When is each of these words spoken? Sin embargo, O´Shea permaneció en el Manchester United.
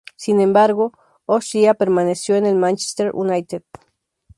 Sin 0.15 0.41
embargo, 0.41 0.93
O´Shea 1.27 1.75
permaneció 1.77 2.33
en 2.35 2.47
el 2.47 2.55
Manchester 2.55 3.11
United. 3.13 3.61